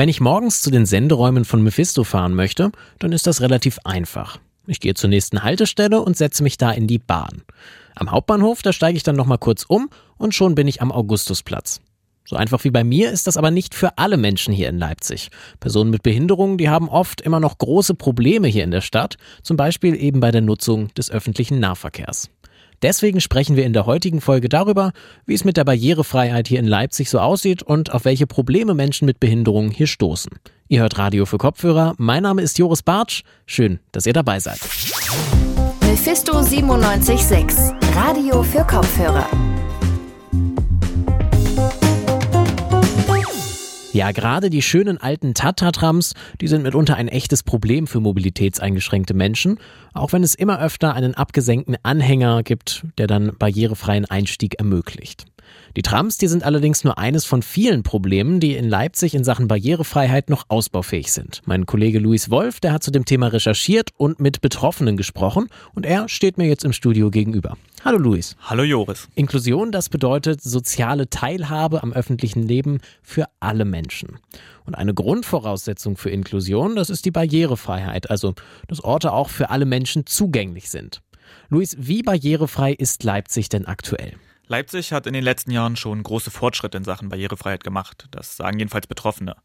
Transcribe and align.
Wenn 0.00 0.08
ich 0.08 0.22
morgens 0.22 0.62
zu 0.62 0.70
den 0.70 0.86
Senderäumen 0.86 1.44
von 1.44 1.62
Mephisto 1.62 2.04
fahren 2.04 2.32
möchte, 2.34 2.72
dann 3.00 3.12
ist 3.12 3.26
das 3.26 3.42
relativ 3.42 3.80
einfach. 3.84 4.38
Ich 4.66 4.80
gehe 4.80 4.94
zur 4.94 5.10
nächsten 5.10 5.42
Haltestelle 5.42 6.00
und 6.00 6.16
setze 6.16 6.42
mich 6.42 6.56
da 6.56 6.70
in 6.70 6.86
die 6.86 6.98
Bahn. 6.98 7.42
Am 7.96 8.10
Hauptbahnhof, 8.10 8.62
da 8.62 8.72
steige 8.72 8.96
ich 8.96 9.02
dann 9.02 9.14
nochmal 9.14 9.36
kurz 9.36 9.62
um 9.62 9.90
und 10.16 10.34
schon 10.34 10.54
bin 10.54 10.68
ich 10.68 10.80
am 10.80 10.90
Augustusplatz. 10.90 11.82
So 12.24 12.34
einfach 12.36 12.64
wie 12.64 12.70
bei 12.70 12.82
mir 12.82 13.10
ist 13.10 13.26
das 13.26 13.36
aber 13.36 13.50
nicht 13.50 13.74
für 13.74 13.98
alle 13.98 14.16
Menschen 14.16 14.54
hier 14.54 14.70
in 14.70 14.78
Leipzig. 14.78 15.28
Personen 15.60 15.90
mit 15.90 16.02
Behinderungen, 16.02 16.56
die 16.56 16.70
haben 16.70 16.88
oft 16.88 17.20
immer 17.20 17.38
noch 17.38 17.58
große 17.58 17.94
Probleme 17.94 18.48
hier 18.48 18.64
in 18.64 18.70
der 18.70 18.80
Stadt, 18.80 19.18
zum 19.42 19.58
Beispiel 19.58 19.94
eben 20.02 20.20
bei 20.20 20.30
der 20.30 20.40
Nutzung 20.40 20.88
des 20.94 21.10
öffentlichen 21.10 21.60
Nahverkehrs. 21.60 22.30
Deswegen 22.82 23.20
sprechen 23.20 23.56
wir 23.56 23.64
in 23.64 23.72
der 23.72 23.86
heutigen 23.86 24.20
Folge 24.20 24.48
darüber, 24.48 24.92
wie 25.26 25.34
es 25.34 25.44
mit 25.44 25.56
der 25.56 25.64
Barrierefreiheit 25.64 26.48
hier 26.48 26.60
in 26.60 26.66
Leipzig 26.66 27.10
so 27.10 27.18
aussieht 27.18 27.62
und 27.62 27.92
auf 27.92 28.04
welche 28.04 28.26
Probleme 28.26 28.74
Menschen 28.74 29.06
mit 29.06 29.20
Behinderungen 29.20 29.70
hier 29.70 29.86
stoßen. 29.86 30.32
Ihr 30.68 30.80
hört 30.80 30.98
Radio 30.98 31.26
für 31.26 31.38
Kopfhörer. 31.38 31.94
Mein 31.98 32.22
Name 32.22 32.42
ist 32.42 32.58
Joris 32.58 32.82
Bartsch. 32.82 33.22
Schön, 33.44 33.80
dass 33.92 34.06
ihr 34.06 34.12
dabei 34.12 34.40
seid. 34.40 34.60
Mephisto 35.82 36.34
976, 36.34 37.74
Radio 37.94 38.42
für 38.42 38.64
Kopfhörer. 38.64 39.26
Ja, 43.92 44.12
gerade 44.12 44.50
die 44.50 44.62
schönen 44.62 44.98
alten 44.98 45.34
Tata-Trams, 45.34 46.14
die 46.40 46.46
sind 46.46 46.62
mitunter 46.62 46.94
ein 46.94 47.08
echtes 47.08 47.42
Problem 47.42 47.88
für 47.88 47.98
mobilitätseingeschränkte 47.98 49.14
Menschen, 49.14 49.58
auch 49.94 50.12
wenn 50.12 50.22
es 50.22 50.36
immer 50.36 50.60
öfter 50.60 50.94
einen 50.94 51.14
abgesenkten 51.14 51.76
Anhänger 51.82 52.44
gibt, 52.44 52.86
der 52.98 53.08
dann 53.08 53.32
barrierefreien 53.36 54.04
Einstieg 54.04 54.60
ermöglicht. 54.60 55.26
Die 55.76 55.82
Trams, 55.82 56.18
die 56.18 56.26
sind 56.26 56.42
allerdings 56.42 56.82
nur 56.82 56.98
eines 56.98 57.24
von 57.24 57.42
vielen 57.42 57.84
Problemen, 57.84 58.40
die 58.40 58.56
in 58.56 58.68
Leipzig 58.68 59.14
in 59.14 59.22
Sachen 59.22 59.46
Barrierefreiheit 59.46 60.28
noch 60.28 60.46
ausbaufähig 60.48 61.12
sind. 61.12 61.42
Mein 61.44 61.64
Kollege 61.64 62.00
Luis 62.00 62.28
Wolf, 62.28 62.58
der 62.58 62.72
hat 62.72 62.82
zu 62.82 62.90
dem 62.90 63.04
Thema 63.04 63.28
recherchiert 63.28 63.90
und 63.96 64.18
mit 64.18 64.40
Betroffenen 64.40 64.96
gesprochen 64.96 65.46
und 65.74 65.86
er 65.86 66.08
steht 66.08 66.38
mir 66.38 66.46
jetzt 66.46 66.64
im 66.64 66.72
Studio 66.72 67.10
gegenüber. 67.10 67.56
Hallo 67.84 67.98
Luis. 67.98 68.36
Hallo 68.42 68.64
Joris. 68.64 69.08
Inklusion, 69.14 69.70
das 69.70 69.88
bedeutet 69.88 70.42
soziale 70.42 71.08
Teilhabe 71.08 71.82
am 71.82 71.92
öffentlichen 71.92 72.42
Leben 72.42 72.80
für 73.02 73.26
alle 73.38 73.64
Menschen. 73.64 74.18
Und 74.66 74.74
eine 74.74 74.92
Grundvoraussetzung 74.92 75.96
für 75.96 76.10
Inklusion, 76.10 76.74
das 76.74 76.90
ist 76.90 77.04
die 77.04 77.10
Barrierefreiheit, 77.10 78.10
also 78.10 78.34
dass 78.66 78.82
Orte 78.82 79.12
auch 79.12 79.28
für 79.28 79.50
alle 79.50 79.66
Menschen 79.66 80.04
zugänglich 80.04 80.68
sind. 80.68 81.00
Luis, 81.48 81.76
wie 81.78 82.02
barrierefrei 82.02 82.72
ist 82.72 83.02
Leipzig 83.04 83.48
denn 83.48 83.66
aktuell? 83.66 84.14
Leipzig 84.50 84.92
hat 84.92 85.06
in 85.06 85.12
den 85.12 85.22
letzten 85.22 85.52
Jahren 85.52 85.76
schon 85.76 86.02
große 86.02 86.32
Fortschritte 86.32 86.76
in 86.76 86.82
Sachen 86.82 87.08
Barrierefreiheit 87.08 87.62
gemacht. 87.62 88.08
Das 88.10 88.36
sagen 88.36 88.58
jedenfalls 88.58 88.88
Betroffene. 88.88 89.36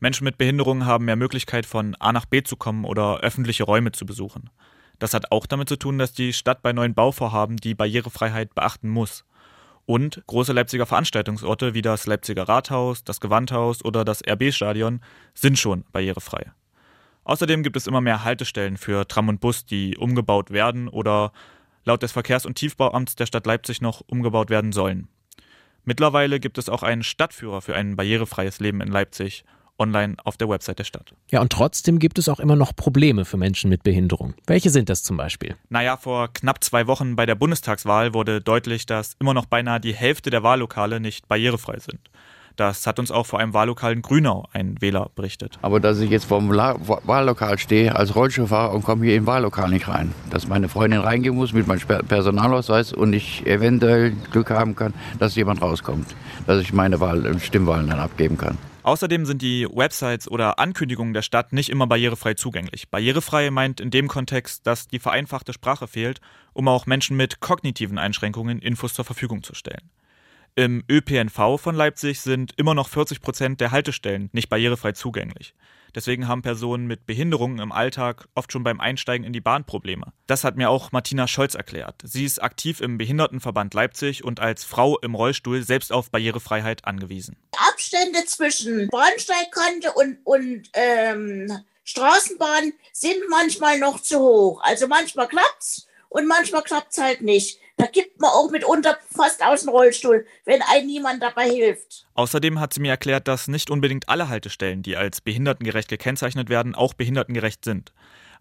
Menschen 0.00 0.24
mit 0.24 0.36
Behinderungen 0.36 0.84
haben 0.84 1.06
mehr 1.06 1.16
Möglichkeit, 1.16 1.64
von 1.64 1.94
A 1.94 2.12
nach 2.12 2.26
B 2.26 2.42
zu 2.42 2.56
kommen 2.56 2.84
oder 2.84 3.20
öffentliche 3.20 3.64
Räume 3.64 3.92
zu 3.92 4.04
besuchen. 4.04 4.50
Das 4.98 5.14
hat 5.14 5.32
auch 5.32 5.46
damit 5.46 5.70
zu 5.70 5.76
tun, 5.76 5.96
dass 5.96 6.12
die 6.12 6.34
Stadt 6.34 6.60
bei 6.60 6.74
neuen 6.74 6.92
Bauvorhaben 6.92 7.56
die 7.56 7.74
Barrierefreiheit 7.74 8.54
beachten 8.54 8.90
muss. 8.90 9.24
Und 9.86 10.22
große 10.26 10.52
Leipziger 10.52 10.84
Veranstaltungsorte 10.84 11.72
wie 11.72 11.80
das 11.80 12.04
Leipziger 12.04 12.46
Rathaus, 12.46 13.02
das 13.02 13.18
Gewandhaus 13.18 13.82
oder 13.82 14.04
das 14.04 14.20
RB-Stadion 14.28 15.00
sind 15.32 15.58
schon 15.58 15.86
barrierefrei. 15.90 16.52
Außerdem 17.24 17.62
gibt 17.62 17.78
es 17.78 17.86
immer 17.86 18.02
mehr 18.02 18.24
Haltestellen 18.24 18.76
für 18.76 19.08
Tram 19.08 19.30
und 19.30 19.40
Bus, 19.40 19.64
die 19.64 19.96
umgebaut 19.96 20.50
werden 20.50 20.88
oder 20.88 21.32
laut 21.84 22.02
des 22.02 22.12
Verkehrs- 22.12 22.46
und 22.46 22.54
Tiefbauamts 22.54 23.16
der 23.16 23.26
Stadt 23.26 23.46
Leipzig 23.46 23.80
noch 23.80 24.02
umgebaut 24.06 24.50
werden 24.50 24.72
sollen. 24.72 25.08
Mittlerweile 25.84 26.40
gibt 26.40 26.58
es 26.58 26.68
auch 26.68 26.82
einen 26.82 27.02
Stadtführer 27.02 27.62
für 27.62 27.74
ein 27.74 27.96
barrierefreies 27.96 28.60
Leben 28.60 28.80
in 28.80 28.88
Leipzig 28.88 29.44
online 29.80 30.16
auf 30.24 30.36
der 30.36 30.48
Website 30.48 30.78
der 30.78 30.84
Stadt. 30.84 31.14
Ja, 31.30 31.40
und 31.40 31.50
trotzdem 31.50 31.98
gibt 31.98 32.18
es 32.18 32.28
auch 32.28 32.38
immer 32.38 32.54
noch 32.54 32.76
Probleme 32.76 33.24
für 33.24 33.38
Menschen 33.38 33.70
mit 33.70 33.82
Behinderung. 33.82 34.34
Welche 34.46 34.70
sind 34.70 34.90
das 34.90 35.02
zum 35.02 35.16
Beispiel? 35.16 35.56
Naja, 35.70 35.96
vor 35.96 36.28
knapp 36.32 36.62
zwei 36.62 36.86
Wochen 36.86 37.16
bei 37.16 37.24
der 37.26 37.34
Bundestagswahl 37.34 38.12
wurde 38.12 38.40
deutlich, 38.40 38.84
dass 38.86 39.16
immer 39.18 39.34
noch 39.34 39.46
beinahe 39.46 39.80
die 39.80 39.94
Hälfte 39.94 40.30
der 40.30 40.42
Wahllokale 40.42 41.00
nicht 41.00 41.26
barrierefrei 41.28 41.78
sind. 41.78 42.10
Das 42.60 42.86
hat 42.86 42.98
uns 42.98 43.10
auch 43.10 43.24
vor 43.24 43.38
einem 43.38 43.54
Wahllokal 43.54 43.94
in 43.94 44.02
Grünau 44.02 44.46
ein 44.52 44.78
Wähler 44.82 45.10
berichtet. 45.14 45.58
Aber 45.62 45.80
dass 45.80 45.98
ich 45.98 46.10
jetzt 46.10 46.26
vor 46.26 46.40
dem 46.40 46.50
Wahllokal 46.50 47.58
stehe 47.58 47.96
als 47.96 48.14
Rollstuhlfahrer 48.14 48.74
und 48.74 48.84
komme 48.84 49.06
hier 49.06 49.16
im 49.16 49.24
Wahllokal 49.24 49.70
nicht 49.70 49.88
rein. 49.88 50.12
Dass 50.28 50.46
meine 50.46 50.68
Freundin 50.68 51.00
reingehen 51.00 51.34
muss 51.34 51.54
mit 51.54 51.66
meinem 51.66 51.80
Personalausweis 51.80 52.92
und 52.92 53.14
ich 53.14 53.46
eventuell 53.46 54.10
Glück 54.30 54.50
haben 54.50 54.76
kann, 54.76 54.92
dass 55.18 55.36
jemand 55.36 55.62
rauskommt. 55.62 56.14
Dass 56.46 56.60
ich 56.60 56.74
meine 56.74 57.00
Wahl, 57.00 57.34
Stimmwahlen 57.40 57.88
dann 57.88 57.98
abgeben 57.98 58.36
kann. 58.36 58.58
Außerdem 58.82 59.24
sind 59.24 59.40
die 59.40 59.66
Websites 59.66 60.30
oder 60.30 60.58
Ankündigungen 60.58 61.14
der 61.14 61.22
Stadt 61.22 61.54
nicht 61.54 61.70
immer 61.70 61.86
barrierefrei 61.86 62.34
zugänglich. 62.34 62.90
Barrierefrei 62.90 63.50
meint 63.50 63.80
in 63.80 63.90
dem 63.90 64.06
Kontext, 64.06 64.66
dass 64.66 64.86
die 64.86 64.98
vereinfachte 64.98 65.54
Sprache 65.54 65.88
fehlt, 65.88 66.20
um 66.52 66.68
auch 66.68 66.84
Menschen 66.84 67.16
mit 67.16 67.40
kognitiven 67.40 67.96
Einschränkungen 67.96 68.58
Infos 68.58 68.92
zur 68.92 69.06
Verfügung 69.06 69.42
zu 69.42 69.54
stellen. 69.54 69.88
Im 70.56 70.84
ÖPNV 70.90 71.60
von 71.60 71.74
Leipzig 71.74 72.20
sind 72.20 72.52
immer 72.56 72.74
noch 72.74 72.88
40 72.88 73.20
Prozent 73.20 73.60
der 73.60 73.70
Haltestellen 73.70 74.30
nicht 74.32 74.48
barrierefrei 74.48 74.92
zugänglich. 74.92 75.54
Deswegen 75.94 76.28
haben 76.28 76.42
Personen 76.42 76.86
mit 76.86 77.06
Behinderungen 77.06 77.58
im 77.58 77.72
Alltag 77.72 78.28
oft 78.34 78.52
schon 78.52 78.62
beim 78.62 78.80
Einsteigen 78.80 79.26
in 79.26 79.32
die 79.32 79.40
Bahn 79.40 79.64
Probleme. 79.64 80.12
Das 80.26 80.44
hat 80.44 80.56
mir 80.56 80.70
auch 80.70 80.92
Martina 80.92 81.26
Scholz 81.26 81.54
erklärt. 81.54 81.96
Sie 82.04 82.24
ist 82.24 82.42
aktiv 82.42 82.80
im 82.80 82.98
Behindertenverband 82.98 83.74
Leipzig 83.74 84.24
und 84.24 84.40
als 84.40 84.64
Frau 84.64 84.98
im 84.98 85.14
Rollstuhl 85.14 85.62
selbst 85.62 85.92
auf 85.92 86.10
Barrierefreiheit 86.10 86.84
angewiesen. 86.84 87.36
Abstände 87.72 88.24
zwischen 88.26 88.88
Bahnsteigkante 88.88 89.92
und, 89.92 90.18
und 90.24 90.68
ähm, 90.74 91.52
Straßenbahn 91.84 92.72
sind 92.92 93.18
manchmal 93.28 93.78
noch 93.78 94.00
zu 94.00 94.20
hoch. 94.20 94.60
Also 94.62 94.86
manchmal 94.86 95.28
klappt's 95.28 95.88
und 96.08 96.26
manchmal 96.26 96.62
klappt's 96.62 96.98
halt 96.98 97.22
nicht. 97.22 97.58
Da 97.80 97.86
gibt 97.86 98.20
man 98.20 98.30
auch 98.30 98.50
mitunter 98.50 98.98
fast 99.10 99.42
aus 99.42 99.62
dem 99.62 99.70
Rollstuhl, 99.70 100.26
wenn 100.44 100.60
einem 100.62 100.86
niemand 100.86 101.22
dabei 101.22 101.48
hilft. 101.48 102.06
Außerdem 102.14 102.60
hat 102.60 102.74
sie 102.74 102.80
mir 102.80 102.90
erklärt, 102.90 103.26
dass 103.26 103.48
nicht 103.48 103.70
unbedingt 103.70 104.08
alle 104.08 104.28
Haltestellen, 104.28 104.82
die 104.82 104.96
als 104.96 105.22
behindertengerecht 105.22 105.88
gekennzeichnet 105.88 106.50
werden, 106.50 106.74
auch 106.74 106.92
behindertengerecht 106.92 107.64
sind. 107.64 107.92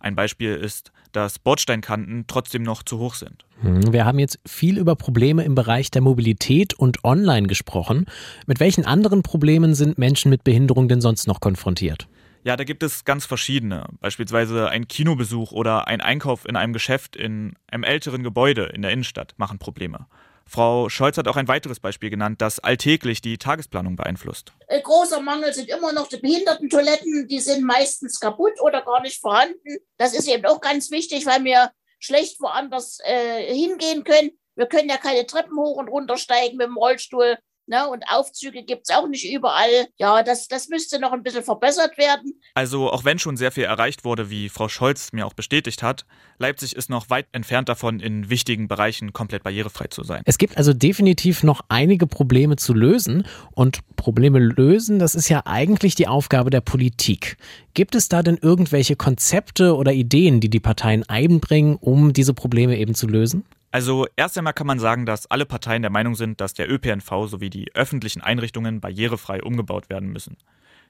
Ein 0.02 0.16
Beispiel 0.16 0.56
ist, 0.56 0.92
dass 1.12 1.40
Bordsteinkanten 1.40 2.26
trotzdem 2.28 2.64
noch 2.64 2.84
zu 2.84 3.00
hoch 3.00 3.16
sind. 3.16 3.46
Hm, 3.62 3.94
wir 3.94 4.06
haben 4.06 4.20
jetzt 4.20 4.40
viel 4.46 4.78
über 4.78 4.96
Probleme 4.96 5.44
im 5.44 5.56
Bereich 5.56 5.92
der 5.92 6.02
Mobilität 6.02 6.74
und 6.74 7.04
Online 7.04 7.48
gesprochen. 7.48 8.06
Mit 8.46 8.60
welchen 8.60 8.86
anderen 8.86 9.24
Problemen 9.24 9.74
sind 9.74 9.98
Menschen 9.98 10.30
mit 10.30 10.44
Behinderung 10.44 10.88
denn 10.88 11.02
sonst 11.02 11.28
noch 11.28 11.40
konfrontiert? 11.40 12.08
Ja, 12.44 12.56
da 12.56 12.64
gibt 12.64 12.84
es 12.84 13.06
ganz 13.06 13.26
verschiedene. 13.26 13.86
Beispielsweise 14.00 14.70
ein 14.70 14.88
Kinobesuch 14.88 15.52
oder 15.52 15.88
ein 15.88 16.02
Einkauf 16.02 16.46
in 16.46 16.56
einem 16.56 16.74
Geschäft 16.74 17.16
in 17.16 17.56
einem 17.68 17.84
älteren 17.84 18.24
Gebäude 18.24 18.64
in 18.74 18.82
der 18.82 18.92
Innenstadt 18.92 19.34
machen 19.38 19.60
Probleme. 19.60 20.08
Frau 20.50 20.90
Scholz 20.90 21.16
hat 21.18 21.28
auch 21.28 21.36
ein 21.36 21.48
weiteres 21.48 21.80
Beispiel 21.80 22.10
genannt, 22.10 22.42
das 22.42 22.60
alltäglich 22.60 23.22
die 23.22 23.38
Tagesplanung 23.38 23.96
beeinflusst. 23.96 24.54
Ein 24.68 24.82
großer 24.82 25.22
Mangel 25.22 25.54
sind 25.54 25.70
immer 25.70 25.94
noch 25.94 26.08
die 26.08 26.18
Behindertentoiletten. 26.18 27.28
Die 27.28 27.40
sind 27.40 27.64
meistens 27.64 28.20
kaputt 28.20 28.54
oder 28.60 28.82
gar 28.82 29.02
nicht 29.02 29.22
vorhanden. 29.22 29.78
Das 29.98 30.16
ist 30.16 30.28
eben 30.28 30.46
auch 30.48 30.60
ganz 30.60 30.90
wichtig, 30.90 31.28
weil 31.28 31.44
wir 31.44 31.72
schlecht 32.00 32.42
woanders 32.42 32.98
äh, 33.04 33.54
hingehen 33.54 34.04
können. 34.04 34.32
Wir 34.56 34.66
können 34.66 34.90
ja 34.90 34.98
keine 34.98 35.28
Treppen 35.28 35.56
hoch 35.56 35.78
und 35.78 35.88
runter 35.88 36.18
steigen 36.18 36.58
mit 36.58 36.66
dem 36.66 36.78
Rollstuhl. 36.78 37.38
Ne? 37.70 37.88
Und 37.88 38.04
Aufzüge 38.10 38.64
gibt 38.64 38.90
es 38.90 38.96
auch 38.96 39.08
nicht 39.08 39.32
überall. 39.32 39.88
Ja, 39.98 40.24
das, 40.24 40.48
das 40.48 40.70
müsste 40.70 41.00
noch 41.00 41.14
ein 41.14 41.24
bisschen 41.24 41.44
verbessert 41.44 41.98
werden. 41.98 42.34
Also 42.56 42.90
auch 42.90 43.06
wenn 43.06 43.20
schon 43.20 43.38
sehr 43.38 43.52
viel 43.52 43.64
erreicht 43.64 44.04
wurde, 44.04 44.30
wie 44.30 44.50
Frau 44.50 44.68
Scholz 44.68 45.14
mir 45.14 45.26
auch 45.26 45.34
bestätigt 45.34 45.84
hat, 45.84 46.06
Leipzig 46.40 46.76
ist 46.76 46.90
noch 46.90 47.10
weit 47.10 47.28
entfernt 47.34 47.70
davon, 47.70 48.00
in 48.00 48.30
wichtigen 48.30 48.68
Bereichen 48.68 49.14
komplett 49.14 49.44
barrierefrei 49.44 49.88
zu 49.88 50.04
sein. 50.04 50.24
Es 50.26 50.38
gibt 50.38 50.58
also 50.58 50.74
definitiv 50.74 51.44
noch 51.44 51.62
einige 51.68 52.08
Probleme 52.08 52.56
zu 52.56 52.74
lösen. 52.74 53.28
Und 53.52 53.80
Probleme 53.98 54.40
lösen, 54.40 55.00
das 55.00 55.16
ist 55.16 55.30
ja 55.30 55.44
eigentlich 55.46 55.96
die 55.96 56.08
Aufgabe 56.08 56.50
der 56.50 56.62
Politik. 56.62 57.38
Gibt 57.74 57.94
es 57.94 58.10
da 58.10 58.24
denn 58.24 58.40
irgendwelche 58.42 58.96
Konzepte 58.96 59.76
oder 59.76 59.92
Ideen, 59.92 60.40
die 60.40 60.50
die 60.50 60.60
Parteien 60.60 61.08
einbringen, 61.08 61.76
um 61.76 62.14
diese 62.14 62.34
Probleme 62.34 62.78
eben 62.78 62.96
zu 62.96 63.08
lösen? 63.08 63.46
Also 63.72 64.08
erst 64.16 64.38
einmal 64.38 64.54
kann 64.54 64.68
man 64.68 64.80
sagen, 64.80 65.06
dass 65.06 65.28
alle 65.28 65.46
Parteien 65.46 65.84
der 65.84 65.92
Meinung 65.92 66.16
sind, 66.16 66.42
dass 66.42 66.54
der 66.54 66.72
ÖPNV 66.72 67.28
sowie 67.28 67.50
die 67.50 67.76
öffentlichen 67.76 68.22
Einrichtungen 68.22 68.82
barrierefrei 68.82 69.44
umgebaut 69.44 69.90
werden 69.90 70.10
müssen. 70.10 70.38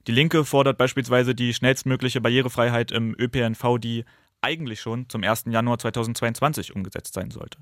Die 0.08 0.14
Linke 0.14 0.46
fordert 0.46 0.78
beispielsweise 0.78 1.36
die 1.36 1.54
schnellstmögliche 1.54 2.22
Barrierefreiheit 2.22 2.92
im 2.92 3.16
ÖPNV, 3.20 3.80
die 3.80 4.06
eigentlich 4.42 4.80
schon 4.80 5.10
zum 5.10 5.24
1. 5.24 5.46
Januar 5.48 5.78
2022 5.78 6.74
umgesetzt 6.74 7.14
sein 7.14 7.32
sollte. 7.32 7.60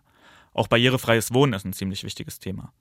Auch 0.53 0.67
barrierefreies 0.67 1.33
Wohnen 1.33 1.53
ist 1.53 1.65
ein 1.65 1.73
ziemlich 1.73 2.03
wichtiges 2.03 2.37
Thema. 2.37 2.71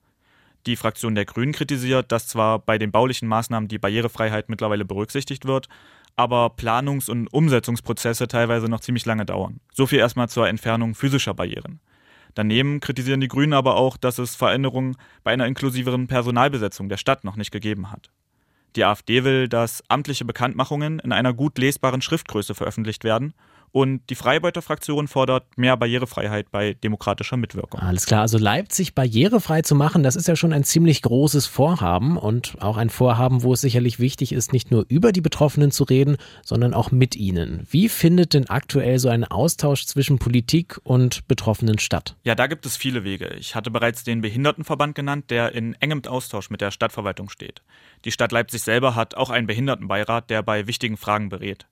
Die 0.67 0.75
Fraktion 0.75 1.15
der 1.15 1.25
Grünen 1.25 1.53
kritisiert, 1.53 2.11
dass 2.11 2.27
zwar 2.27 2.59
bei 2.59 2.77
den 2.77 2.91
baulichen 2.91 3.27
Maßnahmen 3.27 3.67
die 3.67 3.79
Barrierefreiheit 3.79 4.49
mittlerweile 4.49 4.85
berücksichtigt 4.85 5.45
wird, 5.45 5.69
aber 6.15 6.47
Planungs- 6.55 7.09
und 7.09 7.27
Umsetzungsprozesse 7.27 8.27
teilweise 8.27 8.67
noch 8.67 8.81
ziemlich 8.81 9.05
lange 9.05 9.25
dauern. 9.25 9.59
So 9.73 9.87
viel 9.87 9.99
erstmal 9.99 10.29
zur 10.29 10.47
Entfernung 10.47 10.93
physischer 10.93 11.33
Barrieren. 11.33 11.79
Daneben 12.33 12.79
kritisieren 12.79 13.21
die 13.21 13.27
Grünen 13.27 13.53
aber 13.53 13.75
auch, 13.75 13.97
dass 13.97 14.17
es 14.17 14.35
Veränderungen 14.35 14.95
bei 15.23 15.31
einer 15.31 15.47
inklusiveren 15.47 16.07
Personalbesetzung 16.07 16.89
der 16.89 16.97
Stadt 16.97 17.23
noch 17.23 17.35
nicht 17.35 17.51
gegeben 17.51 17.91
hat. 17.91 18.09
Die 18.75 18.83
AfD 18.83 19.23
will, 19.23 19.47
dass 19.47 19.83
amtliche 19.87 20.25
Bekanntmachungen 20.25 20.99
in 20.99 21.11
einer 21.11 21.33
gut 21.33 21.57
lesbaren 21.57 22.01
Schriftgröße 22.01 22.53
veröffentlicht 22.53 23.03
werden 23.03 23.33
und 23.71 24.01
die 24.09 24.15
Freibeuter-Fraktion 24.15 25.07
fordert 25.07 25.57
mehr 25.57 25.77
Barrierefreiheit 25.77 26.51
bei 26.51 26.73
demokratischer 26.73 27.37
Mitwirkung. 27.37 27.79
Alles 27.79 28.05
klar, 28.05 28.21
also 28.21 28.37
Leipzig 28.37 28.95
barrierefrei 28.95 29.61
zu 29.61 29.75
machen, 29.75 30.03
das 30.03 30.15
ist 30.15 30.27
ja 30.27 30.35
schon 30.35 30.53
ein 30.53 30.63
ziemlich 30.63 31.01
großes 31.01 31.45
Vorhaben 31.45 32.17
und 32.17 32.61
auch 32.61 32.77
ein 32.77 32.89
Vorhaben, 32.89 33.43
wo 33.43 33.53
es 33.53 33.61
sicherlich 33.61 33.99
wichtig 33.99 34.31
ist, 34.31 34.53
nicht 34.53 34.71
nur 34.71 34.85
über 34.87 35.11
die 35.11 35.21
Betroffenen 35.21 35.71
zu 35.71 35.83
reden, 35.83 36.17
sondern 36.43 36.73
auch 36.73 36.91
mit 36.91 37.15
ihnen. 37.15 37.67
Wie 37.69 37.89
findet 37.89 38.33
denn 38.33 38.49
aktuell 38.49 38.99
so 38.99 39.09
ein 39.09 39.25
Austausch 39.25 39.85
zwischen 39.85 40.17
Politik 40.17 40.79
und 40.83 41.27
Betroffenen 41.27 41.79
statt? 41.79 42.15
Ja, 42.23 42.35
da 42.35 42.47
gibt 42.47 42.65
es 42.65 42.77
viele 42.77 43.03
Wege. 43.03 43.35
Ich 43.39 43.55
hatte 43.55 43.69
bereits 43.69 44.03
den 44.03 44.21
Behindertenverband 44.21 44.95
genannt, 44.95 45.29
der 45.29 45.53
in 45.53 45.73
engem 45.75 46.03
Austausch 46.05 46.49
mit 46.49 46.61
der 46.61 46.71
Stadtverwaltung 46.71 47.29
steht. 47.29 47.61
Die 48.05 48.11
Stadt 48.11 48.31
Leipzig 48.31 48.61
selber 48.61 48.95
hat 48.95 49.15
auch 49.15 49.29
einen 49.29 49.47
Behindertenbeirat, 49.47 50.29
der 50.29 50.43
bei 50.43 50.67
wichtigen 50.67 50.97
Fragen 50.97 51.29
berät. 51.29 51.67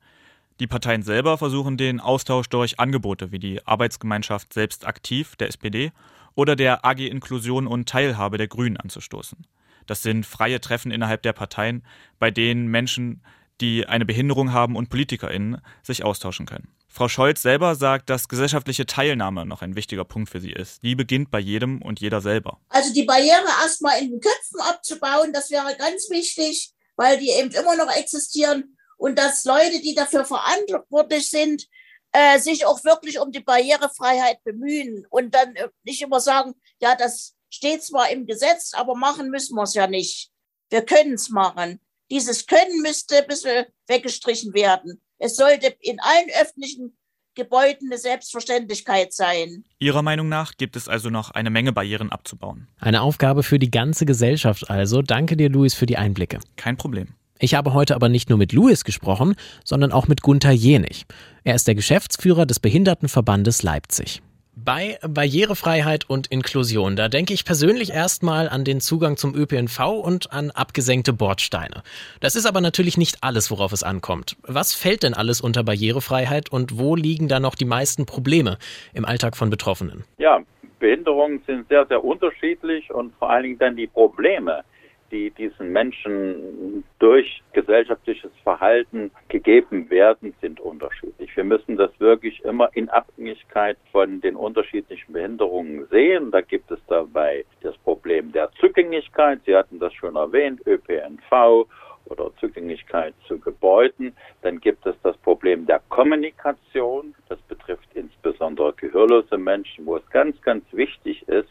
Die 0.61 0.67
Parteien 0.67 1.03
selber 1.03 1.37
versuchen 1.37 1.75
den 1.75 1.99
Austausch 1.99 2.47
durch 2.47 2.79
Angebote 2.79 3.33
wie 3.33 3.39
die 3.39 3.65
Arbeitsgemeinschaft 3.67 4.53
Selbst 4.53 4.87
aktiv 4.87 5.35
der 5.35 5.49
SPD 5.49 5.91
oder 6.33 6.55
der 6.55 6.85
AG 6.85 6.99
Inklusion 6.99 7.67
und 7.67 7.89
Teilhabe 7.89 8.37
der 8.37 8.47
Grünen 8.47 8.77
anzustoßen. 8.77 9.45
Das 9.85 10.01
sind 10.01 10.25
freie 10.25 10.61
Treffen 10.61 10.91
innerhalb 10.91 11.23
der 11.23 11.33
Parteien, 11.33 11.83
bei 12.19 12.31
denen 12.31 12.67
Menschen, 12.67 13.21
die 13.59 13.85
eine 13.85 14.05
Behinderung 14.05 14.53
haben 14.53 14.77
und 14.77 14.89
PolitikerInnen 14.89 15.61
sich 15.83 16.05
austauschen 16.05 16.45
können. 16.45 16.69
Frau 16.87 17.09
Scholz 17.09 17.41
selber 17.41 17.75
sagt, 17.75 18.09
dass 18.09 18.29
gesellschaftliche 18.29 18.85
Teilnahme 18.85 19.45
noch 19.45 19.61
ein 19.61 19.75
wichtiger 19.75 20.05
Punkt 20.05 20.29
für 20.29 20.39
sie 20.39 20.53
ist. 20.53 20.81
Die 20.83 20.95
beginnt 20.95 21.31
bei 21.31 21.39
jedem 21.39 21.81
und 21.81 21.99
jeder 21.99 22.21
selber. 22.21 22.59
Also 22.69 22.93
die 22.93 23.03
Barriere 23.03 23.45
erstmal 23.61 24.01
in 24.01 24.11
den 24.11 24.21
Köpfen 24.21 24.61
abzubauen, 24.61 25.33
das 25.33 25.51
wäre 25.51 25.75
ganz 25.77 26.09
wichtig, 26.09 26.71
weil 26.95 27.19
die 27.19 27.29
eben 27.31 27.51
immer 27.51 27.75
noch 27.75 27.93
existieren 27.93 28.74
und 28.97 29.17
dass 29.17 29.45
Leute, 29.45 29.81
die 29.81 29.95
dafür 29.95 30.25
verantwortlich 30.25 31.29
sind, 31.29 31.67
äh, 32.11 32.39
sich 32.39 32.65
auch 32.65 32.83
wirklich 32.83 33.19
um 33.19 33.31
die 33.31 33.41
Barrierefreiheit 33.41 34.43
bemühen 34.43 35.05
und 35.09 35.35
dann 35.35 35.55
äh, 35.55 35.67
nicht 35.83 36.01
immer 36.01 36.19
sagen, 36.19 36.53
ja, 36.79 36.95
das 36.95 37.35
steht 37.49 37.83
zwar 37.83 38.09
im 38.09 38.25
Gesetz, 38.25 38.73
aber 38.73 38.95
machen 38.95 39.29
müssen 39.29 39.55
wir 39.55 39.63
es 39.63 39.73
ja 39.73 39.87
nicht. 39.87 40.31
Wir 40.69 40.83
können 40.83 41.13
es 41.13 41.29
machen. 41.29 41.79
Dieses 42.09 42.45
Können 42.45 42.81
müsste 42.81 43.17
ein 43.17 43.27
bisschen 43.27 43.65
weggestrichen 43.87 44.53
werden. 44.53 45.01
Es 45.17 45.35
sollte 45.35 45.75
in 45.79 45.99
allen 45.99 46.29
öffentlichen 46.41 46.97
Gebäuden 47.35 47.89
eine 47.89 47.97
Selbstverständlichkeit 47.97 49.13
sein. 49.13 49.65
Ihrer 49.79 50.01
Meinung 50.01 50.29
nach 50.29 50.55
gibt 50.55 50.75
es 50.75 50.87
also 50.87 51.09
noch 51.09 51.31
eine 51.31 51.49
Menge 51.49 51.73
Barrieren 51.73 52.11
abzubauen. 52.11 52.67
Eine 52.79 53.01
Aufgabe 53.01 53.43
für 53.43 53.59
die 53.59 53.71
ganze 53.71 54.05
Gesellschaft 54.05 54.69
also. 54.69 55.01
Danke 55.01 55.35
dir, 55.35 55.49
Luis, 55.49 55.73
für 55.73 55.85
die 55.85 55.97
Einblicke. 55.97 56.39
Kein 56.55 56.77
Problem. 56.77 57.15
Ich 57.39 57.53
habe 57.53 57.73
heute 57.73 57.95
aber 57.95 58.07
nicht 58.07 58.29
nur 58.29 58.37
mit 58.37 58.53
Louis 58.53 58.85
gesprochen, 58.85 59.35
sondern 59.65 59.91
auch 59.91 60.07
mit 60.07 60.21
Gunther 60.21 60.51
Jenig. 60.51 61.05
Er 61.43 61.55
ist 61.55 61.67
der 61.67 61.75
Geschäftsführer 61.75 62.45
des 62.45 62.59
Behindertenverbandes 62.59 63.61
Leipzig. 63.61 64.21
Bei 64.57 64.97
Barrierefreiheit 65.05 66.09
und 66.09 66.27
Inklusion, 66.27 66.95
da 66.95 67.09
denke 67.09 67.33
ich 67.33 67.43
persönlich 67.43 67.91
erstmal 67.91 68.47
an 68.47 68.63
den 68.63 68.79
Zugang 68.79 69.17
zum 69.17 69.35
ÖPNV 69.35 69.79
und 70.01 70.31
an 70.31 70.49
abgesenkte 70.49 71.11
Bordsteine. 71.11 71.83
Das 72.21 72.37
ist 72.37 72.45
aber 72.45 72.61
natürlich 72.61 72.97
nicht 72.97 73.17
alles, 73.19 73.51
worauf 73.51 73.73
es 73.73 73.83
ankommt. 73.83 74.37
Was 74.43 74.73
fällt 74.73 75.03
denn 75.03 75.13
alles 75.13 75.41
unter 75.41 75.65
Barrierefreiheit 75.65 76.49
und 76.49 76.79
wo 76.79 76.95
liegen 76.95 77.27
da 77.27 77.41
noch 77.41 77.55
die 77.55 77.65
meisten 77.65 78.05
Probleme 78.05 78.57
im 78.93 79.03
Alltag 79.03 79.35
von 79.35 79.49
Betroffenen? 79.49 80.05
Ja, 80.19 80.39
Behinderungen 80.79 81.41
sind 81.45 81.67
sehr, 81.67 81.85
sehr 81.87 82.01
unterschiedlich 82.01 82.89
und 82.93 83.13
vor 83.15 83.29
allen 83.29 83.43
Dingen 83.43 83.59
dann 83.59 83.75
die 83.75 83.87
Probleme, 83.87 84.63
die 85.11 85.31
diesen 85.31 85.71
Menschen 85.71 86.83
durch 86.99 87.41
gesellschaftliches 87.53 88.31
Verhalten 88.43 89.11
gegeben 89.29 89.89
werden, 89.89 90.33
sind 90.41 90.59
unterschiedlich. 90.59 91.35
Wir 91.35 91.43
müssen 91.43 91.77
das 91.77 91.91
wirklich 91.99 92.43
immer 92.43 92.69
in 92.73 92.89
Abhängigkeit 92.89 93.77
von 93.91 94.21
den 94.21 94.35
unterschiedlichen 94.35 95.13
Behinderungen 95.13 95.87
sehen. 95.91 96.31
Da 96.31 96.41
gibt 96.41 96.71
es 96.71 96.79
dabei 96.87 97.45
das 97.61 97.77
Problem 97.79 98.31
der 98.31 98.51
Zugänglichkeit. 98.59 99.41
Sie 99.45 99.55
hatten 99.55 99.79
das 99.79 99.93
schon 99.93 100.15
erwähnt, 100.15 100.61
ÖPNV 100.65 101.67
oder 102.05 102.31
Zugänglichkeit 102.39 103.13
zu 103.27 103.39
Gebäuden. 103.39 104.15
Dann 104.41 104.59
gibt 104.59 104.85
es 104.85 104.95
das 105.03 105.17
Problem 105.17 105.65
der 105.65 105.81
Kommunikation. 105.89 107.15
Das 107.29 107.39
betrifft 107.43 107.87
insbesondere 107.93 108.73
gehörlose 108.73 109.37
Menschen, 109.37 109.85
wo 109.85 109.97
es 109.97 110.09
ganz, 110.09 110.39
ganz 110.41 110.63
wichtig 110.71 111.27
ist, 111.27 111.49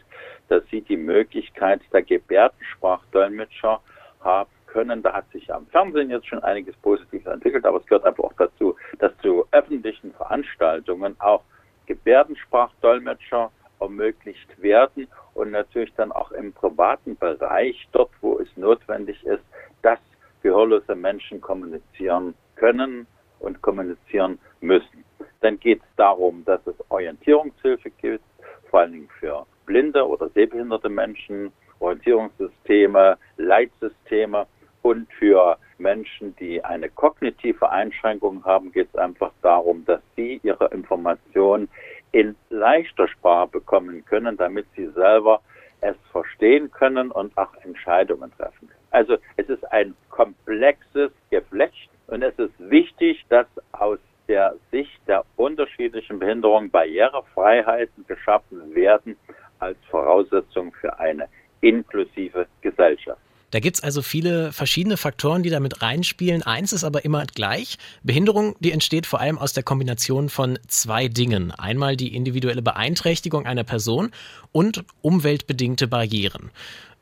dass 0.49 0.63
sie 0.69 0.81
die 0.81 0.97
Möglichkeit 0.97 1.81
der 1.91 2.03
Gebärdensprachdolmetscher 2.03 3.81
haben 4.21 4.49
können. 4.67 5.01
Da 5.01 5.13
hat 5.13 5.29
sich 5.31 5.53
am 5.53 5.65
Fernsehen 5.67 6.09
jetzt 6.09 6.27
schon 6.27 6.43
einiges 6.43 6.75
Positives 6.77 7.25
entwickelt, 7.27 7.65
aber 7.65 7.79
es 7.79 7.85
gehört 7.85 8.05
einfach 8.05 8.25
auch 8.25 8.33
dazu, 8.33 8.75
dass 8.99 9.15
zu 9.19 9.45
öffentlichen 9.51 10.13
Veranstaltungen 10.13 11.15
auch 11.19 11.43
Gebärdensprachdolmetscher 11.85 13.51
ermöglicht 13.79 14.61
werden 14.61 15.07
und 15.33 15.51
natürlich 15.51 15.93
dann 15.95 16.11
auch 16.11 16.31
im 16.31 16.51
privaten 16.53 17.17
Bereich, 17.17 17.87
dort 17.91 18.11
wo 18.21 18.39
es 18.39 18.47
notwendig 18.57 19.23
ist, 19.25 19.43
dass 19.81 19.99
gehörlose 20.41 20.95
Menschen 20.95 21.41
kommunizieren 21.41 22.35
können 22.55 23.07
und 23.39 23.61
kommunizieren 23.61 24.39
müssen. 24.61 25.03
Dann 25.41 25.59
geht 25.59 25.81
es 25.81 25.95
darum, 25.95 26.43
dass 26.45 26.65
es 26.67 26.75
Orientierungshilfe 26.89 27.91
gibt, 27.91 28.23
vor 28.69 28.81
allen 28.81 28.93
Dingen 28.93 29.09
für 29.19 29.45
blinde 29.65 30.07
oder 30.07 30.29
sehbehinderte 30.29 30.89
Menschen, 30.89 31.51
Orientierungssysteme, 31.79 33.17
Leitsysteme 33.37 34.47
und 34.81 35.11
für 35.13 35.57
Menschen, 35.77 36.35
die 36.37 36.63
eine 36.63 36.89
kognitive 36.89 37.69
Einschränkung 37.69 38.43
haben, 38.45 38.71
geht 38.71 38.87
es 38.93 38.99
einfach 38.99 39.31
darum, 39.41 39.83
dass 39.85 40.01
sie 40.15 40.39
ihre 40.43 40.67
Informationen 40.67 41.67
in 42.11 42.35
leichter 42.49 43.07
Sprache 43.07 43.49
bekommen 43.49 44.05
können, 44.05 44.37
damit 44.37 44.65
sie 44.75 44.87
selber 44.87 45.41
es 45.81 45.95
verstehen 46.11 46.71
können 46.71 47.11
und 47.11 47.37
auch 47.37 47.53
Entscheidungen 47.63 48.31
treffen 48.37 48.67
können. 48.67 48.79
Also 48.91 49.17
es 49.35 49.49
ist 49.49 49.63
ein 49.71 49.93
komplexes 50.09 51.11
Geflecht 51.29 51.89
und 52.07 52.23
es 52.23 52.37
ist 52.39 52.53
wichtig, 52.59 53.25
dass 53.29 53.47
aus 53.73 53.99
der 54.27 54.55
Sicht 54.71 54.99
der 55.07 55.25
unterschiedlichen 55.35 56.19
Behinderungen 56.19 56.71
Barrierefreiheiten 56.71 58.05
geschaffen 58.07 58.73
werden, 58.73 59.17
als 59.59 59.77
Voraussetzung 59.89 60.73
für 60.79 60.97
eine 60.99 61.27
inklusive 61.61 62.47
Gesellschaft. 62.61 63.19
Da 63.51 63.61
gibt 63.61 63.77
es 63.77 63.83
also 63.83 64.01
viele 64.01 64.51
verschiedene 64.51 64.97
Faktoren, 64.97 65.41
die 65.41 65.49
damit 65.49 65.81
reinspielen. 65.81 66.43
Eins 66.43 66.73
ist 66.73 66.83
aber 66.83 67.05
immer 67.05 67.25
gleich. 67.25 67.77
Behinderung, 68.03 68.55
die 68.59 68.73
entsteht 68.73 69.05
vor 69.05 69.21
allem 69.21 69.37
aus 69.37 69.53
der 69.53 69.63
Kombination 69.63 70.27
von 70.27 70.59
zwei 70.67 71.07
Dingen. 71.07 71.51
Einmal 71.51 71.95
die 71.95 72.13
individuelle 72.15 72.61
Beeinträchtigung 72.61 73.45
einer 73.45 73.63
Person 73.63 74.11
und 74.51 74.83
umweltbedingte 75.01 75.87
Barrieren. 75.87 76.51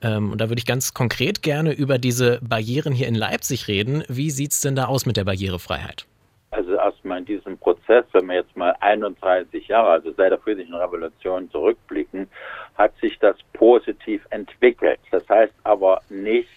Ähm, 0.01 0.31
und 0.31 0.41
da 0.41 0.49
würde 0.49 0.59
ich 0.59 0.67
ganz 0.67 0.93
konkret 0.93 1.41
gerne 1.41 1.71
über 1.73 1.97
diese 1.97 2.39
Barrieren 2.43 2.93
hier 2.93 3.07
in 3.07 3.15
Leipzig 3.15 3.67
reden. 3.67 4.03
Wie 4.07 4.29
sieht 4.29 4.51
es 4.51 4.59
denn 4.59 4.75
da 4.75 4.85
aus 4.85 5.07
mit 5.07 5.17
der 5.17 5.23
Barrierefreiheit? 5.23 6.05
Also 6.53 6.75
erstmal 6.75 7.17
in 7.17 7.25
diesem 7.25 7.57
Prozess, 7.57 8.05
wenn 8.11 8.27
wir 8.27 8.35
jetzt 8.35 8.55
mal 8.55 8.75
31 8.79 9.67
Jahre, 9.67 9.89
also 9.89 10.11
seit 10.11 10.31
der 10.31 10.37
friedlichen 10.37 10.75
Revolution 10.75 11.49
zurückblicken, 11.49 12.29
hat 12.77 12.95
sich 12.97 13.17
das 13.17 13.35
positiv 13.53 14.23
entwickelt. 14.29 14.99
Das 15.09 15.27
heißt 15.27 15.55
aber 15.63 16.01
nicht, 16.09 16.49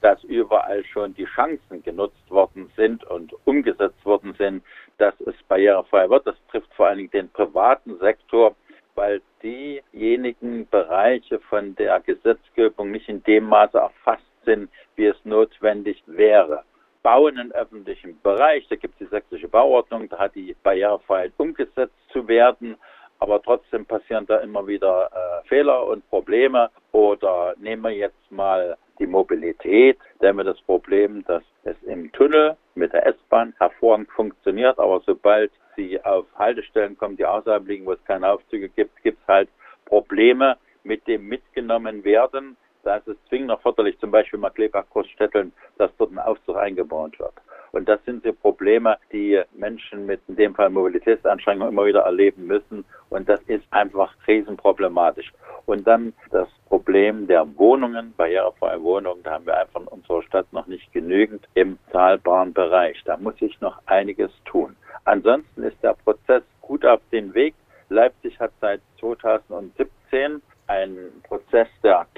dass 0.00 0.22
überall 0.24 0.84
schon 0.84 1.14
die 1.14 1.24
Chancen 1.24 1.82
genutzt 1.82 2.30
worden 2.30 2.70
sind 2.76 3.02
und 3.04 3.34
umgesetzt 3.44 4.04
worden 4.04 4.32
sind, 4.38 4.62
dass 4.98 5.14
es 5.22 5.34
barrierefrei 5.48 6.08
wird. 6.08 6.24
Das 6.24 6.36
trifft 6.48 6.72
vor 6.74 6.86
allen 6.86 6.98
Dingen 6.98 7.10
den 7.10 7.28
privaten 7.30 7.98
Sektor, 7.98 8.54
weil 8.94 9.22
diejenigen 9.42 10.68
Bereiche 10.68 11.40
von 11.40 11.74
der 11.74 11.98
Gesetzgebung 11.98 12.92
nicht 12.92 13.08
in 13.08 13.24
dem 13.24 13.44
Maße 13.44 13.78
erfasst 13.78 14.22
sind, 14.44 14.70
wie 14.94 15.06
es 15.06 15.16
notwendig 15.24 16.00
wäre. 16.06 16.62
Bauen 17.02 17.36
im 17.38 17.52
öffentlichen 17.52 18.20
Bereich. 18.22 18.66
Da 18.68 18.76
gibt 18.76 18.94
es 18.94 19.06
die 19.06 19.10
sächsische 19.10 19.48
Bauordnung, 19.48 20.08
da 20.08 20.18
hat 20.18 20.34
die 20.34 20.54
Barrierefreiheit 20.62 21.32
umgesetzt 21.36 21.94
zu 22.12 22.26
werden. 22.28 22.76
Aber 23.18 23.40
trotzdem 23.40 23.86
passieren 23.86 24.26
da 24.26 24.38
immer 24.38 24.66
wieder 24.66 25.08
äh, 25.12 25.48
Fehler 25.48 25.86
und 25.86 26.08
Probleme. 26.10 26.70
Oder 26.90 27.54
nehmen 27.58 27.82
wir 27.82 27.92
jetzt 27.92 28.30
mal 28.30 28.76
die 28.98 29.06
Mobilität. 29.06 29.98
Da 30.18 30.28
haben 30.28 30.38
wir 30.38 30.44
das 30.44 30.60
Problem, 30.62 31.24
dass 31.26 31.42
es 31.62 31.76
im 31.84 32.10
Tunnel 32.12 32.56
mit 32.74 32.92
der 32.92 33.06
S-Bahn 33.06 33.54
hervorragend 33.58 34.10
funktioniert. 34.10 34.78
Aber 34.78 35.00
sobald 35.06 35.52
sie 35.76 36.02
auf 36.04 36.26
Haltestellen 36.36 36.98
kommen, 36.98 37.16
die 37.16 37.24
außerhalb 37.24 37.66
liegen, 37.66 37.86
wo 37.86 37.92
es 37.92 38.04
keine 38.04 38.28
Aufzüge 38.28 38.68
gibt, 38.68 39.00
gibt 39.02 39.20
es 39.22 39.28
halt 39.28 39.48
Probleme 39.84 40.56
mit 40.84 41.06
dem 41.06 41.28
mitgenommen 41.28 42.04
werden. 42.04 42.56
Da 42.82 42.96
ist 42.96 43.08
es 43.08 43.16
zwingend 43.28 43.50
erforderlich, 43.50 43.98
zum 44.00 44.10
Beispiel 44.10 44.38
mal 44.38 44.50
Kleberg-Großstädteln, 44.50 45.52
dass 45.78 45.90
dort 45.98 46.12
ein 46.12 46.18
Aufzug 46.18 46.56
eingebaut 46.56 47.18
wird. 47.18 47.34
Und 47.72 47.88
das 47.88 48.04
sind 48.04 48.24
die 48.24 48.32
Probleme, 48.32 48.98
die 49.12 49.40
Menschen 49.54 50.04
mit 50.04 50.20
in 50.28 50.36
dem 50.36 50.54
Fall 50.54 50.68
Mobilitätsanstrengungen 50.68 51.72
immer 51.72 51.86
wieder 51.86 52.00
erleben 52.00 52.46
müssen. 52.46 52.84
Und 53.08 53.28
das 53.28 53.40
ist 53.46 53.64
einfach 53.70 54.14
riesenproblematisch. 54.26 55.32
Und 55.64 55.86
dann 55.86 56.12
das 56.30 56.48
Problem 56.68 57.26
der 57.26 57.46
Wohnungen, 57.56 58.12
barrierefreie 58.16 58.82
Wohnungen, 58.82 59.22
da 59.22 59.32
haben 59.32 59.46
wir 59.46 59.58
einfach 59.58 59.80
in 59.80 59.86
unserer 59.86 60.22
Stadt 60.22 60.52
noch 60.52 60.66
nicht 60.66 60.92
genügend 60.92 61.48
im 61.54 61.78
zahlbaren 61.92 62.52
Bereich. 62.52 63.00
Da 63.04 63.16
muss 63.16 63.38
sich 63.38 63.58
noch 63.60 63.78
einiges 63.86 64.30
tun. 64.44 64.76
Ansonsten 65.04 65.62
ist 65.62 65.82
der 65.82 65.94
Prozess 65.94 66.42
gut 66.60 66.84
auf 66.84 67.00
den 67.10 67.32
Weg. 67.32 67.54
Leipzig 67.88 68.38
hat 68.38 68.52
seit 68.60 68.80
2017 69.00 69.92
einen 70.12 70.41
Prozess 70.41 70.41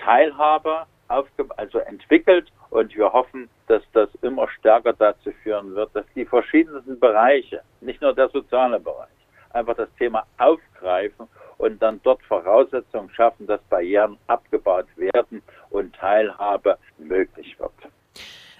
der 0.04 0.12
Teilhabe 0.12 0.86
aufge 1.08 1.46
also 1.56 1.78
entwickelt 1.78 2.50
und 2.70 2.94
wir 2.96 3.12
hoffen, 3.12 3.48
dass 3.66 3.82
das 3.92 4.08
immer 4.22 4.48
stärker 4.48 4.92
dazu 4.92 5.30
führen 5.42 5.74
wird, 5.74 5.94
dass 5.94 6.04
die 6.14 6.24
verschiedensten 6.24 6.98
Bereiche, 6.98 7.62
nicht 7.80 8.00
nur 8.00 8.14
der 8.14 8.28
soziale 8.28 8.80
Bereich, 8.80 9.08
einfach 9.50 9.76
das 9.76 9.88
Thema 9.98 10.24
aufgreifen 10.38 11.28
und 11.58 11.80
dann 11.80 12.00
dort 12.02 12.22
Voraussetzungen 12.22 13.10
schaffen, 13.10 13.46
dass 13.46 13.60
Barrieren 13.70 14.16
abgebaut 14.26 14.86
werden 14.96 15.42
und 15.70 15.94
Teilhabe 15.94 16.78
möglich 16.98 17.58
wird. 17.58 17.72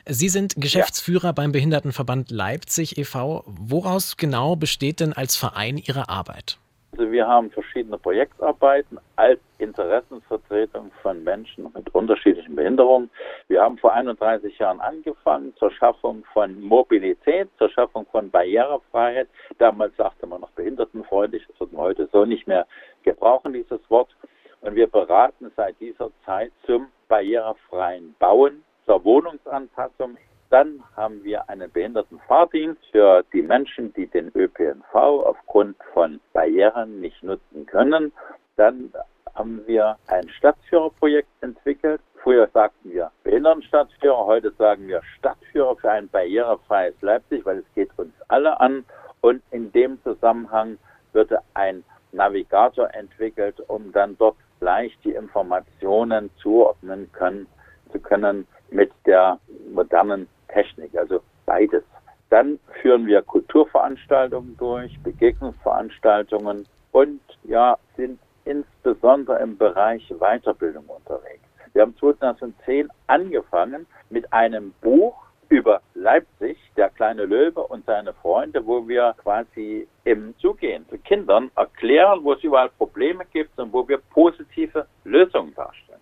Sie 0.07 0.29
sind 0.29 0.55
Geschäftsführer 0.57 1.29
ja. 1.29 1.33
beim 1.33 1.53
Behindertenverband 1.53 2.31
Leipzig 2.31 2.99
e.V. 2.99 3.43
Woraus 3.47 4.19
genau 4.19 4.55
besteht 4.55 5.01
denn 5.01 5.15
als 5.15 5.35
Verein 5.35 5.79
Ihre 5.79 6.11
Arbeit? 6.11 6.59
Also 6.97 7.11
wir 7.11 7.27
haben 7.27 7.51
verschiedene 7.51 7.99
Projektarbeiten 7.99 9.01
als 9.17 9.41
Interessensvertretung 9.59 10.93
von 11.03 11.25
Menschen 11.25 11.69
mit 11.75 11.93
unterschiedlichen 11.93 12.55
Behinderungen. 12.55 13.11
Wir 13.49 13.63
haben 13.63 13.79
vor 13.79 13.93
31 13.95 14.57
Jahren 14.61 14.79
angefangen 14.79 15.53
zur 15.57 15.73
Schaffung 15.73 16.25
von 16.33 16.61
Mobilität, 16.61 17.49
zur 17.59 17.69
Schaffung 17.71 18.07
von 18.13 18.31
Barrierefreiheit. 18.31 19.27
Damals 19.59 19.97
sagte 19.97 20.29
man 20.29 20.43
noch 20.43 20.53
behindertenfreundlich, 20.53 21.45
das 21.49 21.59
wird 21.59 21.73
man 21.73 21.83
heute 21.83 22.09
so 22.13 22.25
nicht 22.25 22.47
mehr 22.47 22.65
gebrauchen, 23.03 23.53
dieses 23.53 23.81
Wort. 23.91 24.15
Und 24.61 24.77
wir 24.77 24.87
beraten 24.87 25.51
seit 25.57 25.75
dieser 25.81 26.13
Zeit 26.25 26.53
zum 26.65 26.87
barrierefreien 27.09 28.15
Bauen, 28.21 28.63
zur 28.87 29.05
Wohnungsanpassung 29.05 30.17
dann 30.55 30.85
haben 30.95 31.25
wir 31.25 31.49
einen 31.51 31.69
Behindertenfahrdienst 31.69 32.81
für 32.93 33.25
die 33.33 33.43
Menschen, 33.43 33.93
die 33.95 34.07
den 34.07 34.31
ÖPNV 34.37 34.95
aufgrund 34.95 35.77
von 35.93 36.21
Barrieren 36.33 37.01
nicht 37.01 37.21
nutzen 37.25 37.67
können. 37.67 38.13
Dann 38.55 38.93
haben 39.35 39.67
wir 39.67 39.99
ein 40.07 40.29
Stadtführerprojekt 40.29 41.29
entwickelt. 41.41 42.01
Früher 42.23 42.49
sagten 42.55 42.93
wir 42.93 43.11
Behindertenstadtführer, 43.25 44.27
heute 44.27 44.53
sagen 44.53 44.87
wir 44.87 45.03
Stadtführer 45.19 45.75
für 45.75 45.91
ein 45.91 46.09
barrierefreies 46.09 46.95
Leipzig, 47.01 47.45
weil 47.45 47.59
es 47.59 47.75
geht 47.75 47.91
uns 47.97 48.15
alle 48.29 48.61
an. 48.61 48.85
Und 49.23 49.43
in 49.51 49.73
dem 49.73 50.01
Zusammenhang 50.05 50.79
würde 51.13 51.41
ein 51.55 51.83
Navigator 52.13 52.95
entwickelt, 52.95 53.59
um 53.67 53.91
dann 53.91 54.17
dort 54.19 54.37
leicht 54.61 55.03
die 55.03 55.15
Informationen 55.15 56.31
zuordnen 56.41 57.11
können, 57.11 57.49
zu 57.91 57.99
können 57.99 58.47
mit 58.71 58.93
der 59.05 59.41
modernen 59.73 60.29
Technik, 60.49 60.97
also 60.97 61.21
beides. 61.47 61.85
Dann 62.31 62.59
führen 62.83 63.07
wir 63.07 63.23
Kulturveranstaltungen 63.23 64.57
durch, 64.57 64.99
Begegnungsveranstaltungen 65.03 66.67
und 66.93 67.21
ja, 67.45 67.79
sind 67.97 68.19
insbesondere 68.45 69.41
im 69.41 69.57
Bereich 69.57 70.07
Weiterbildung 70.19 70.85
unterwegs. 70.87 71.45
Wir 71.73 71.83
haben 71.83 71.97
2010 71.97 72.89
angefangen 73.07 73.87
mit 74.11 74.33
einem 74.33 74.73
Buch 74.81 75.25
über 75.49 75.81
Leipzig, 75.95 76.59
der 76.77 76.91
kleine 76.91 77.25
Löwe 77.25 77.61
und 77.61 77.85
seine 77.85 78.13
Freunde, 78.15 78.67
wo 78.67 78.87
wir 78.89 79.15
quasi 79.23 79.87
im 80.05 80.35
Zugehen 80.39 80.89
zu 80.89 80.99
Kindern 80.99 81.51
erklären, 81.57 82.21
wo 82.23 82.33
es 82.33 82.43
überall 82.43 82.71
Probleme 82.71 83.25
gibt 83.33 83.59
und 83.59 83.73
wo 83.73 83.87
wir 83.87 83.99
positive 83.99 84.87
Lösungen 85.05 85.55
darstellen. 85.55 86.01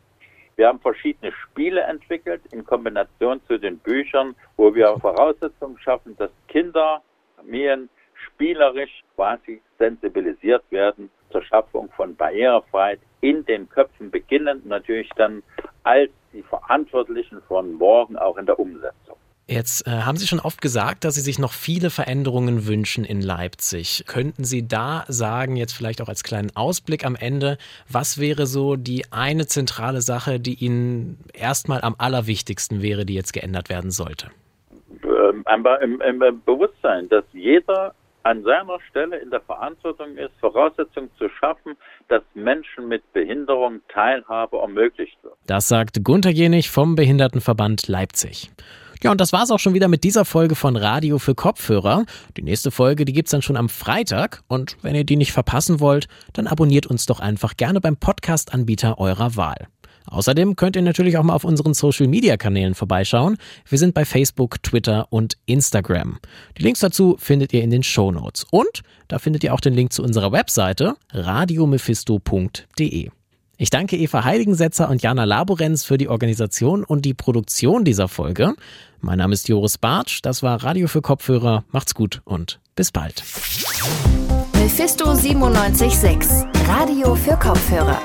Wir 0.62 0.68
haben 0.68 0.78
verschiedene 0.78 1.32
Spiele 1.32 1.80
entwickelt 1.80 2.40
in 2.52 2.64
Kombination 2.64 3.40
zu 3.48 3.58
den 3.58 3.78
Büchern, 3.78 4.36
wo 4.56 4.72
wir 4.72 4.96
Voraussetzungen 5.00 5.76
schaffen, 5.80 6.16
dass 6.18 6.30
Kinder, 6.46 7.02
Familien 7.34 7.88
spielerisch 8.14 9.02
quasi 9.16 9.60
sensibilisiert 9.80 10.62
werden 10.70 11.10
zur 11.32 11.42
Schaffung 11.42 11.90
von 11.96 12.14
Barrierefreiheit 12.14 13.00
in 13.22 13.44
den 13.46 13.68
Köpfen 13.70 14.12
beginnend 14.12 14.64
natürlich 14.64 15.10
dann 15.16 15.42
als 15.82 16.12
die 16.32 16.44
Verantwortlichen 16.44 17.42
von 17.48 17.72
morgen 17.72 18.16
auch 18.16 18.36
in 18.36 18.46
der 18.46 18.56
Umsetzung. 18.56 19.11
Jetzt 19.52 19.86
äh, 19.86 19.90
haben 19.90 20.16
Sie 20.16 20.26
schon 20.26 20.40
oft 20.40 20.62
gesagt, 20.62 21.04
dass 21.04 21.14
Sie 21.14 21.20
sich 21.20 21.38
noch 21.38 21.52
viele 21.52 21.90
Veränderungen 21.90 22.66
wünschen 22.66 23.04
in 23.04 23.20
Leipzig. 23.20 24.04
Könnten 24.06 24.44
Sie 24.44 24.66
da 24.66 25.04
sagen, 25.08 25.56
jetzt 25.56 25.74
vielleicht 25.74 26.00
auch 26.00 26.08
als 26.08 26.24
kleinen 26.24 26.56
Ausblick 26.56 27.04
am 27.04 27.16
Ende, 27.16 27.58
was 27.90 28.18
wäre 28.18 28.46
so 28.46 28.76
die 28.76 29.04
eine 29.10 29.46
zentrale 29.46 30.00
Sache, 30.00 30.40
die 30.40 30.54
Ihnen 30.54 31.18
erstmal 31.34 31.82
am 31.82 31.94
allerwichtigsten 31.98 32.80
wäre, 32.80 33.04
die 33.04 33.14
jetzt 33.14 33.32
geändert 33.32 33.68
werden 33.68 33.90
sollte? 33.90 34.30
Ähm, 35.04 35.44
im, 35.82 36.00
im 36.00 36.42
Bewusstsein, 36.44 37.08
dass 37.10 37.24
jeder 37.32 37.94
an 38.22 38.42
seiner 38.44 38.78
Stelle 38.88 39.18
in 39.18 39.30
der 39.30 39.40
Verantwortung 39.40 40.16
ist, 40.16 40.32
Voraussetzungen 40.40 41.10
zu 41.18 41.28
schaffen, 41.28 41.76
dass 42.08 42.22
Menschen 42.34 42.88
mit 42.88 43.02
Behinderung 43.12 43.80
Teilhabe 43.88 44.58
ermöglicht 44.58 45.16
wird. 45.22 45.34
Das 45.46 45.68
sagt 45.68 46.04
Gunter 46.04 46.30
Jenig 46.30 46.70
vom 46.70 46.94
Behindertenverband 46.94 47.88
Leipzig. 47.88 48.50
Ja, 49.02 49.10
und 49.10 49.20
das 49.20 49.32
war's 49.32 49.50
auch 49.50 49.58
schon 49.58 49.74
wieder 49.74 49.88
mit 49.88 50.04
dieser 50.04 50.24
Folge 50.24 50.54
von 50.54 50.76
Radio 50.76 51.18
für 51.18 51.34
Kopfhörer. 51.34 52.04
Die 52.36 52.42
nächste 52.42 52.70
Folge, 52.70 53.04
die 53.04 53.12
gibt's 53.12 53.32
dann 53.32 53.42
schon 53.42 53.56
am 53.56 53.68
Freitag. 53.68 54.42
Und 54.48 54.76
wenn 54.82 54.94
ihr 54.94 55.04
die 55.04 55.16
nicht 55.16 55.32
verpassen 55.32 55.80
wollt, 55.80 56.06
dann 56.34 56.46
abonniert 56.46 56.86
uns 56.86 57.06
doch 57.06 57.18
einfach 57.20 57.56
gerne 57.56 57.80
beim 57.80 57.96
Podcast-Anbieter 57.96 58.98
eurer 58.98 59.36
Wahl. 59.36 59.66
Außerdem 60.06 60.56
könnt 60.56 60.76
ihr 60.76 60.82
natürlich 60.82 61.16
auch 61.16 61.22
mal 61.22 61.34
auf 61.34 61.44
unseren 61.44 61.74
Social 61.74 62.06
Media 62.06 62.36
Kanälen 62.36 62.74
vorbeischauen. 62.74 63.38
Wir 63.68 63.78
sind 63.78 63.94
bei 63.94 64.04
Facebook, 64.04 64.62
Twitter 64.62 65.06
und 65.10 65.36
Instagram. 65.46 66.18
Die 66.58 66.62
Links 66.62 66.80
dazu 66.80 67.16
findet 67.18 67.52
ihr 67.52 67.62
in 67.62 67.70
den 67.70 67.82
Show 67.82 68.12
Notes. 68.12 68.44
Und 68.50 68.82
da 69.08 69.18
findet 69.18 69.44
ihr 69.44 69.54
auch 69.54 69.60
den 69.60 69.74
Link 69.74 69.92
zu 69.92 70.02
unserer 70.02 70.32
Webseite 70.32 70.94
radiomephisto.de. 71.12 73.10
Ich 73.56 73.70
danke 73.70 73.96
Eva 73.96 74.24
Heiligensetzer 74.24 74.88
und 74.88 75.02
Jana 75.02 75.24
Laborenz 75.24 75.84
für 75.84 75.98
die 75.98 76.08
Organisation 76.08 76.84
und 76.84 77.04
die 77.04 77.14
Produktion 77.14 77.84
dieser 77.84 78.08
Folge. 78.08 78.54
Mein 79.00 79.18
Name 79.18 79.34
ist 79.34 79.48
Joris 79.48 79.78
Bartsch, 79.78 80.20
das 80.22 80.42
war 80.42 80.62
Radio 80.64 80.88
für 80.88 81.02
Kopfhörer. 81.02 81.64
Macht's 81.70 81.94
gut 81.94 82.22
und 82.24 82.60
bis 82.74 82.90
bald. 82.90 83.22
Mephisto 84.54 85.06
976, 85.06 86.46
Radio 86.66 87.14
für 87.14 87.36
Kopfhörer. 87.36 88.00